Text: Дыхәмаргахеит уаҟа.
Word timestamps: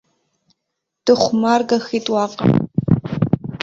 Дыхәмаргахеит 1.05 2.05
уаҟа. 2.13 2.45